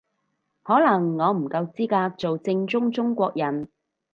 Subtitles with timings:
[0.63, 3.69] 可能我唔夠資格做正宗中國人